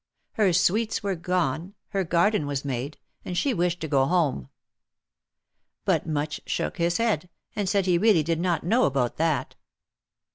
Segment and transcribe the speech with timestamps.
[0.31, 4.49] Her sweets were gone, her garden was made, and she wished to go home.
[5.85, 9.53] But Much shook his head, and said he really did not know about that.